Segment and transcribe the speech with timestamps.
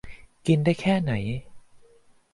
[0.47, 1.11] กินได้แค่ไหน